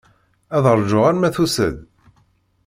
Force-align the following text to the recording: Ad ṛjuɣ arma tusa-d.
Ad 0.55 0.65
ṛjuɣ 0.79 1.03
arma 1.09 1.29
tusa-d. 1.35 1.75